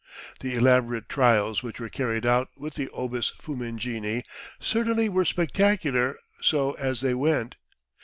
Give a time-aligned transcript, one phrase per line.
[0.39, 4.23] The elaborate trials which were carried out with the obus fumigene
[4.59, 7.53] certainly were spectacular so as they went.